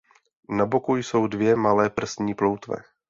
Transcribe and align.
Na 0.49 0.65
boku 0.65 0.95
jsou 0.95 1.27
dvě 1.27 1.55
malé 1.55 1.89
prsní 1.89 2.33
ploutve. 2.33 2.75